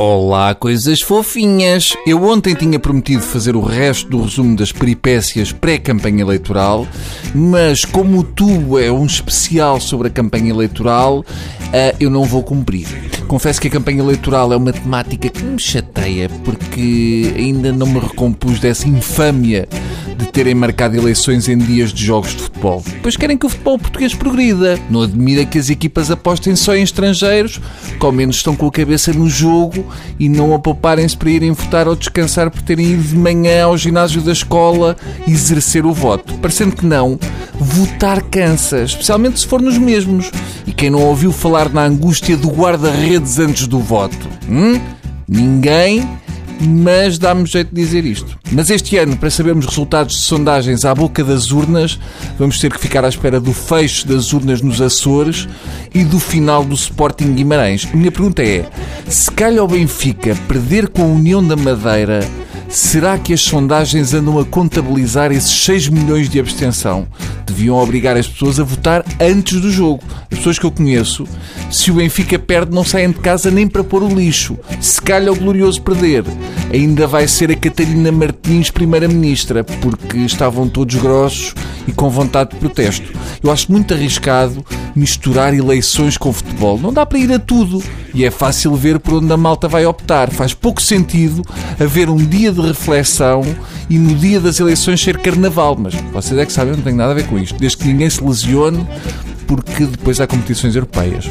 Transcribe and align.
Olá, 0.00 0.54
coisas 0.54 1.00
fofinhas! 1.00 1.92
Eu 2.06 2.22
ontem 2.22 2.54
tinha 2.54 2.78
prometido 2.78 3.20
fazer 3.20 3.56
o 3.56 3.60
resto 3.60 4.08
do 4.08 4.22
resumo 4.22 4.56
das 4.56 4.70
peripécias 4.70 5.50
pré-campanha 5.50 6.20
eleitoral, 6.20 6.86
mas 7.34 7.84
como 7.84 8.20
o 8.20 8.22
tubo 8.22 8.78
é 8.78 8.92
um 8.92 9.04
especial 9.04 9.80
sobre 9.80 10.06
a 10.06 10.10
campanha 10.10 10.50
eleitoral, 10.50 11.24
eh, 11.72 11.94
eu 12.00 12.10
não 12.10 12.24
vou 12.24 12.42
cumprir. 12.42 12.86
Confesso 13.26 13.60
que 13.60 13.68
a 13.68 13.70
campanha 13.70 14.00
eleitoral 14.00 14.52
é 14.52 14.56
uma 14.56 14.72
temática 14.72 15.28
que 15.28 15.42
me 15.42 15.60
chateia, 15.60 16.28
porque 16.44 17.34
ainda 17.36 17.72
não 17.72 17.86
me 17.86 17.98
recompus 17.98 18.58
dessa 18.58 18.88
infâmia 18.88 19.68
de 20.16 20.26
terem 20.26 20.54
marcado 20.54 20.96
eleições 20.96 21.48
em 21.48 21.56
dias 21.56 21.92
de 21.92 22.04
jogos 22.04 22.34
de 22.34 22.42
futebol. 22.42 22.82
Pois 23.02 23.16
querem 23.16 23.38
que 23.38 23.46
o 23.46 23.48
futebol 23.48 23.78
português 23.78 24.14
progrida. 24.14 24.78
Não 24.90 25.02
admira 25.02 25.44
que 25.44 25.58
as 25.58 25.70
equipas 25.70 26.10
apostem 26.10 26.56
só 26.56 26.74
em 26.74 26.82
estrangeiros, 26.82 27.60
que 27.98 28.04
ao 28.04 28.10
menos 28.10 28.36
estão 28.36 28.56
com 28.56 28.66
a 28.66 28.72
cabeça 28.72 29.12
no 29.12 29.28
jogo 29.28 29.86
e 30.18 30.28
não 30.28 30.54
a 30.54 30.58
pouparem-se 30.58 31.16
para 31.16 31.30
irem 31.30 31.52
votar 31.52 31.86
ou 31.86 31.94
descansar 31.94 32.50
por 32.50 32.62
terem 32.62 32.92
ido 32.92 33.02
de 33.02 33.16
manhã 33.16 33.64
ao 33.64 33.78
ginásio 33.78 34.20
da 34.20 34.32
escola 34.32 34.96
exercer 35.26 35.86
o 35.86 35.92
voto. 35.92 36.34
Parecendo 36.38 36.74
que 36.74 36.84
não, 36.84 37.18
votar 37.58 38.22
cansa, 38.22 38.82
especialmente 38.82 39.40
se 39.40 39.46
for 39.46 39.60
nos 39.60 39.78
mesmos. 39.78 40.30
E 40.66 40.72
quem 40.72 40.90
não 40.90 41.02
ouviu 41.02 41.32
falar 41.32 41.68
na 41.70 41.84
angústia 41.84 42.36
do 42.36 42.48
guarda-redes 42.48 43.38
antes 43.38 43.66
do 43.66 43.80
voto? 43.80 44.28
Hum? 44.48 44.80
Ninguém 45.26 46.06
mas 46.60 47.18
dá-me 47.18 47.46
jeito 47.46 47.74
de 47.74 47.80
dizer 47.80 48.04
isto. 48.04 48.38
Mas 48.50 48.70
este 48.70 48.96
ano, 48.96 49.16
para 49.16 49.30
sabermos 49.30 49.66
resultados 49.66 50.16
de 50.16 50.22
sondagens 50.22 50.84
à 50.84 50.94
boca 50.94 51.22
das 51.22 51.50
urnas, 51.50 51.98
vamos 52.38 52.58
ter 52.58 52.72
que 52.72 52.80
ficar 52.80 53.04
à 53.04 53.08
espera 53.08 53.38
do 53.38 53.52
fecho 53.52 54.06
das 54.06 54.32
urnas 54.32 54.60
nos 54.60 54.80
Açores 54.80 55.48
e 55.94 56.04
do 56.04 56.18
final 56.18 56.64
do 56.64 56.74
Sporting 56.74 57.34
Guimarães. 57.34 57.86
Minha 57.92 58.10
pergunta 58.10 58.42
é: 58.42 58.68
se 59.08 59.30
calha 59.30 59.62
o 59.62 59.68
Benfica 59.68 60.34
perder 60.48 60.88
com 60.88 61.02
a 61.02 61.06
União 61.06 61.46
da 61.46 61.56
Madeira 61.56 62.20
Será 62.68 63.16
que 63.16 63.32
as 63.32 63.40
sondagens 63.40 64.12
andam 64.12 64.38
a 64.38 64.44
contabilizar 64.44 65.32
esses 65.32 65.50
6 65.64 65.88
milhões 65.88 66.28
de 66.28 66.38
abstenção? 66.38 67.08
Deviam 67.46 67.76
obrigar 67.76 68.14
as 68.14 68.28
pessoas 68.28 68.60
a 68.60 68.62
votar 68.62 69.02
antes 69.18 69.58
do 69.58 69.70
jogo. 69.70 70.02
As 70.30 70.36
pessoas 70.36 70.58
que 70.58 70.66
eu 70.66 70.70
conheço, 70.70 71.26
se 71.70 71.90
o 71.90 71.94
Benfica 71.94 72.38
perde, 72.38 72.74
não 72.74 72.84
saem 72.84 73.10
de 73.10 73.20
casa 73.20 73.50
nem 73.50 73.66
para 73.66 73.82
pôr 73.82 74.02
o 74.02 74.14
lixo. 74.14 74.58
Se 74.82 75.00
calha 75.00 75.32
o 75.32 75.36
glorioso 75.36 75.80
perder, 75.80 76.24
ainda 76.70 77.06
vai 77.06 77.26
ser 77.26 77.50
a 77.50 77.56
Catarina 77.56 78.12
Martins 78.12 78.70
primeira-ministra, 78.70 79.64
porque 79.64 80.18
estavam 80.18 80.68
todos 80.68 80.96
grossos 80.96 81.54
e 81.86 81.92
com 81.92 82.10
vontade 82.10 82.50
de 82.50 82.56
protesto. 82.56 83.10
Eu 83.42 83.50
acho 83.50 83.72
muito 83.72 83.94
arriscado 83.94 84.62
misturar 84.98 85.54
eleições 85.54 86.16
com 86.16 86.32
futebol. 86.32 86.78
Não 86.78 86.92
dá 86.92 87.06
para 87.06 87.18
ir 87.18 87.32
a 87.32 87.38
tudo. 87.38 87.82
E 88.12 88.24
é 88.24 88.30
fácil 88.30 88.74
ver 88.74 88.98
por 88.98 89.14
onde 89.14 89.32
a 89.32 89.36
malta 89.36 89.68
vai 89.68 89.86
optar. 89.86 90.30
Faz 90.30 90.52
pouco 90.52 90.82
sentido 90.82 91.42
haver 91.78 92.10
um 92.10 92.16
dia 92.16 92.52
de 92.52 92.60
reflexão 92.60 93.42
e 93.88 93.98
no 93.98 94.14
dia 94.14 94.40
das 94.40 94.58
eleições 94.58 95.00
ser 95.00 95.18
carnaval. 95.18 95.76
Mas 95.78 95.94
vocês 96.12 96.38
é 96.38 96.44
que 96.44 96.52
sabem, 96.52 96.74
não 96.74 96.82
tem 96.82 96.94
nada 96.94 97.12
a 97.12 97.14
ver 97.14 97.26
com 97.26 97.38
isto. 97.38 97.58
Desde 97.58 97.78
que 97.78 97.86
ninguém 97.86 98.10
se 98.10 98.22
lesione, 98.22 98.86
porque 99.46 99.84
depois 99.84 100.20
há 100.20 100.26
competições 100.26 100.74
europeias. 100.74 101.30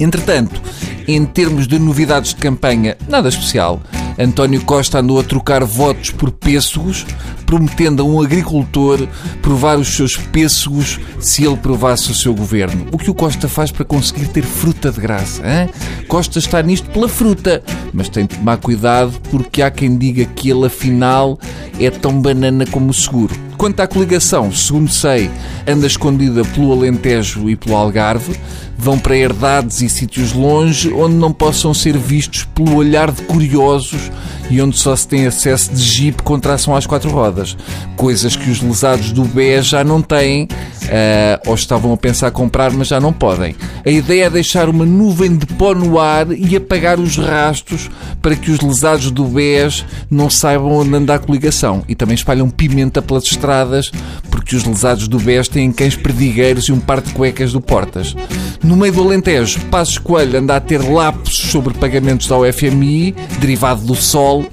Entretanto, 0.00 0.60
em 1.06 1.24
termos 1.24 1.66
de 1.66 1.78
novidades 1.78 2.34
de 2.34 2.36
campanha, 2.36 2.96
nada 3.08 3.28
especial. 3.28 3.80
António 4.18 4.60
Costa 4.64 4.98
andou 4.98 5.20
a 5.20 5.22
trocar 5.22 5.62
votos 5.62 6.10
por 6.10 6.32
pêssegos, 6.32 7.06
prometendo 7.46 8.02
a 8.02 8.04
um 8.04 8.20
agricultor 8.20 9.06
provar 9.40 9.78
os 9.78 9.88
seus 9.88 10.16
pêssegos 10.16 10.98
se 11.20 11.44
ele 11.44 11.56
provasse 11.56 12.10
o 12.10 12.14
seu 12.14 12.34
governo. 12.34 12.86
O 12.90 12.98
que 12.98 13.10
o 13.10 13.14
Costa 13.14 13.48
faz 13.48 13.70
para 13.70 13.84
conseguir 13.84 14.26
ter 14.28 14.42
fruta 14.42 14.90
de 14.90 15.00
graça? 15.00 15.42
Hein? 15.46 15.70
Costa 16.08 16.38
está 16.38 16.60
nisto 16.60 16.90
pela 16.90 17.08
fruta, 17.08 17.62
mas 17.92 18.08
tem 18.08 18.26
de 18.26 18.36
tomar 18.36 18.56
cuidado 18.56 19.12
porque 19.30 19.62
há 19.62 19.70
quem 19.70 19.96
diga 19.96 20.24
que 20.24 20.50
ele 20.50 20.66
afinal 20.66 21.38
é 21.78 21.88
tão 21.88 22.20
banana 22.20 22.66
como 22.66 22.90
o 22.90 22.94
seguro. 22.94 23.34
Quanto 23.56 23.80
à 23.80 23.86
coligação, 23.88 24.52
segundo 24.52 24.88
sei, 24.88 25.30
anda 25.66 25.86
escondida 25.86 26.44
pelo 26.44 26.72
Alentejo 26.72 27.50
e 27.50 27.56
pelo 27.56 27.76
Algarve, 27.76 28.38
vão 28.78 28.96
para 28.96 29.16
herdades 29.16 29.82
e 29.82 29.88
sítios 29.88 30.32
longe 30.32 30.92
onde 30.92 31.16
não 31.16 31.32
possam 31.32 31.74
ser 31.74 31.98
vistos 31.98 32.44
pelo 32.54 32.76
olhar 32.76 33.10
de 33.10 33.22
curiosos 33.22 34.10
e 34.50 34.62
onde 34.62 34.78
só 34.78 34.94
se 34.96 35.06
tem 35.06 35.26
acesso 35.26 35.74
de 35.74 35.82
jeep 35.82 36.22
com 36.22 36.38
tração 36.38 36.74
às 36.74 36.86
quatro 36.86 37.10
rodas. 37.10 37.56
Coisas 37.96 38.36
que 38.36 38.48
os 38.48 38.62
lesados 38.62 39.12
do 39.12 39.24
BE 39.24 39.60
já 39.62 39.84
não 39.84 40.00
têm, 40.00 40.44
uh, 40.44 41.48
ou 41.48 41.54
estavam 41.54 41.92
a 41.92 41.96
pensar 41.96 42.30
comprar, 42.30 42.72
mas 42.72 42.88
já 42.88 43.00
não 43.00 43.12
podem. 43.12 43.54
A 43.84 43.90
ideia 43.90 44.24
é 44.24 44.30
deixar 44.30 44.68
uma 44.68 44.86
nuvem 44.86 45.36
de 45.36 45.46
pó 45.46 45.74
no 45.74 45.98
ar 45.98 46.30
e 46.32 46.56
apagar 46.56 46.98
os 46.98 47.16
rastros 47.16 47.90
para 48.22 48.36
que 48.36 48.50
os 48.50 48.60
lesados 48.60 49.10
do 49.10 49.24
BES 49.24 49.84
não 50.10 50.30
saibam 50.30 50.72
onde 50.72 50.94
anda 50.94 51.14
a 51.14 51.18
coligação. 51.18 51.84
E 51.88 51.94
também 51.94 52.14
espalham 52.14 52.48
pimenta 52.48 53.02
pelas 53.02 53.24
estradas, 53.24 53.90
porque 54.30 54.56
os 54.56 54.64
lesados 54.64 55.08
do 55.08 55.18
BES 55.18 55.48
têm 55.48 55.70
cães 55.72 55.96
perdigueiros 55.96 56.68
e 56.68 56.72
um 56.72 56.80
par 56.80 57.00
de 57.00 57.12
cuecas 57.12 57.52
do 57.52 57.60
Portas. 57.60 58.14
No 58.62 58.76
meio 58.76 58.92
do 58.92 59.02
Alentejo, 59.02 59.60
Passos 59.66 59.98
Coelho 59.98 60.38
anda 60.38 60.56
a 60.56 60.60
ter 60.60 60.78
lapsos 60.78 61.50
sobre 61.50 61.74
pagamentos 61.74 62.30
ao 62.30 62.42
FMI, 62.52 63.14
derivado 63.38 63.86
do 63.86 63.94
sol, 63.94 64.46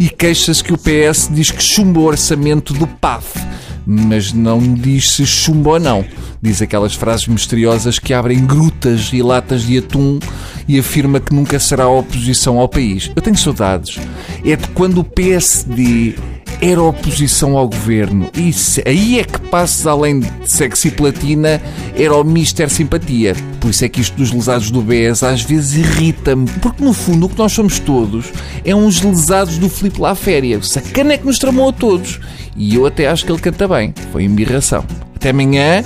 e 0.00 0.08
queixa-se 0.08 0.64
que 0.64 0.72
o 0.72 0.78
PS 0.78 1.28
diz 1.30 1.50
que 1.50 1.62
chumba 1.62 2.00
o 2.00 2.04
orçamento 2.04 2.74
do 2.74 2.86
PAF, 2.86 3.38
mas 3.86 4.32
não 4.32 4.58
diz 4.60 5.10
se 5.10 5.24
chumba 5.24 5.70
ou 5.70 5.80
não. 5.80 6.04
Diz 6.40 6.60
aquelas 6.60 6.94
frases 6.94 7.28
misteriosas 7.28 8.00
que 8.00 8.12
abrem 8.12 8.44
grutas 8.44 9.10
e 9.12 9.22
latas 9.22 9.62
de 9.62 9.78
atum 9.78 10.18
e 10.66 10.76
afirma 10.76 11.20
que 11.20 11.32
nunca 11.32 11.58
será 11.60 11.88
oposição 11.88 12.58
ao 12.58 12.68
país. 12.68 13.12
Eu 13.14 13.22
tenho 13.22 13.36
saudades. 13.36 13.96
É 14.44 14.56
de 14.56 14.66
quando 14.68 14.98
o 14.98 15.04
PSD 15.04 16.16
era 16.62 16.80
oposição 16.80 17.56
ao 17.56 17.68
governo. 17.68 18.30
Isso, 18.32 18.80
aí 18.86 19.18
é 19.18 19.24
que 19.24 19.40
passos 19.40 19.84
além 19.84 20.20
de 20.20 20.30
sexy 20.48 20.92
platina 20.92 21.60
era 21.96 22.14
o 22.14 22.22
Mister 22.22 22.70
Simpatia. 22.70 23.34
Por 23.60 23.70
isso 23.72 23.84
é 23.84 23.88
que 23.88 24.00
isto 24.00 24.16
dos 24.16 24.30
lesados 24.30 24.70
do 24.70 24.80
BES 24.80 25.24
às 25.24 25.42
vezes 25.42 25.74
irrita-me, 25.74 26.48
porque 26.62 26.84
no 26.84 26.92
fundo 26.92 27.26
o 27.26 27.28
que 27.28 27.36
nós 27.36 27.50
somos 27.50 27.80
todos 27.80 28.32
é 28.64 28.72
uns 28.72 29.02
lesados 29.02 29.58
do 29.58 29.68
Filipe 29.68 30.00
La 30.00 30.14
Féria. 30.14 30.62
Sacana 30.62 31.14
é 31.14 31.18
que 31.18 31.26
nos 31.26 31.40
tramou 31.40 31.70
a 31.70 31.72
todos. 31.72 32.20
E 32.56 32.76
eu 32.76 32.86
até 32.86 33.08
acho 33.08 33.24
que 33.26 33.32
ele 33.32 33.40
canta 33.40 33.66
bem. 33.66 33.92
Foi 34.12 34.22
embirração. 34.22 34.84
Até 35.16 35.30
amanhã 35.30 35.82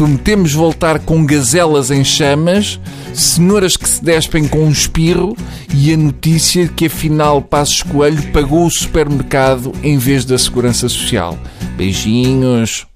prometemos 0.00 0.54
voltar 0.54 0.98
com 1.00 1.26
gazelas 1.26 1.90
em 1.90 2.02
chamas, 2.02 2.80
cenouras 3.12 3.76
que 3.76 3.86
se 3.86 4.02
despem 4.02 4.48
com 4.48 4.60
um 4.60 4.70
espirro 4.70 5.36
e 5.74 5.92
a 5.92 5.96
notícia 5.96 6.64
de 6.64 6.72
que 6.72 6.86
afinal 6.86 7.42
Passos 7.42 7.82
Coelho 7.82 8.22
pagou 8.32 8.64
o 8.64 8.70
supermercado 8.70 9.72
em 9.82 9.98
vez 9.98 10.24
da 10.24 10.38
Segurança 10.38 10.88
Social. 10.88 11.38
Beijinhos. 11.76 12.86